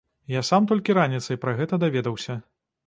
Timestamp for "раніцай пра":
0.99-1.57